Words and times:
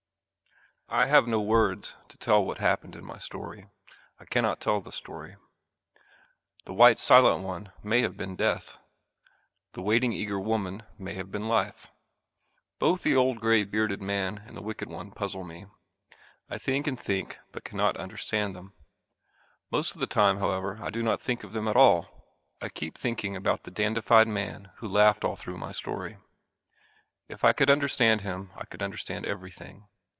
I 0.93 1.05
have 1.05 1.25
no 1.25 1.39
words 1.39 1.95
to 2.09 2.17
tell 2.17 2.43
what 2.43 2.57
happened 2.57 2.97
in 2.97 3.05
my 3.05 3.17
story. 3.17 3.65
I 4.19 4.25
cannot 4.25 4.59
tell 4.59 4.81
the 4.81 4.91
story. 4.91 5.37
The 6.65 6.73
white 6.73 6.99
silent 6.99 7.45
one 7.45 7.71
may 7.81 8.01
have 8.01 8.17
been 8.17 8.35
Death. 8.35 8.77
The 9.71 9.81
waiting 9.81 10.11
eager 10.11 10.37
woman 10.37 10.83
may 10.99 11.13
have 11.13 11.31
been 11.31 11.47
Life. 11.47 11.93
Both 12.77 13.03
the 13.03 13.15
old 13.15 13.39
grey 13.39 13.63
bearded 13.63 14.01
man 14.01 14.43
and 14.45 14.57
the 14.57 14.61
wicked 14.61 14.89
one 14.89 15.11
puzzle 15.11 15.45
me. 15.45 15.65
I 16.49 16.57
think 16.57 16.87
and 16.87 16.99
think 16.99 17.39
but 17.53 17.63
cannot 17.63 17.95
understand 17.95 18.53
them. 18.53 18.73
Most 19.71 19.93
of 19.93 20.01
the 20.01 20.07
time 20.07 20.39
however 20.39 20.77
I 20.81 20.89
do 20.89 21.01
not 21.01 21.21
think 21.21 21.45
of 21.45 21.53
them 21.53 21.69
at 21.69 21.77
all. 21.77 22.35
I 22.61 22.67
keep 22.67 22.97
thinking 22.97 23.33
about 23.37 23.63
the 23.63 23.71
dandified 23.71 24.27
man 24.27 24.71
who 24.79 24.89
laughed 24.89 25.23
all 25.23 25.37
through 25.37 25.57
my 25.57 25.71
story. 25.71 26.17
If 27.29 27.45
I 27.45 27.53
could 27.53 27.69
understand 27.69 28.19
him 28.21 28.51
I 28.57 28.65
could 28.65 28.83
understand 28.83 29.25
everything. 29.25 29.87